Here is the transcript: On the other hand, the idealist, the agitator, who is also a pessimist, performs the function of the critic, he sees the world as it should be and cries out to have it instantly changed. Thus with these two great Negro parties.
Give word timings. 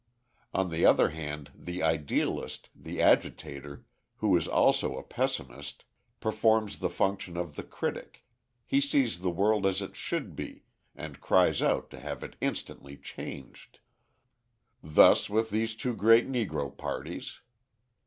On 0.51 0.71
the 0.71 0.83
other 0.83 1.09
hand, 1.09 1.51
the 1.53 1.83
idealist, 1.83 2.69
the 2.75 2.99
agitator, 2.99 3.85
who 4.15 4.35
is 4.35 4.47
also 4.47 4.97
a 4.97 5.03
pessimist, 5.03 5.83
performs 6.19 6.79
the 6.79 6.89
function 6.89 7.37
of 7.37 7.55
the 7.55 7.61
critic, 7.61 8.25
he 8.65 8.81
sees 8.81 9.19
the 9.19 9.29
world 9.29 9.63
as 9.63 9.79
it 9.79 9.95
should 9.95 10.35
be 10.35 10.63
and 10.95 11.21
cries 11.21 11.61
out 11.61 11.91
to 11.91 11.99
have 11.99 12.23
it 12.23 12.35
instantly 12.41 12.97
changed. 12.97 13.77
Thus 14.81 15.29
with 15.29 15.51
these 15.51 15.75
two 15.75 15.95
great 15.95 16.27
Negro 16.27 16.75
parties. 16.75 17.39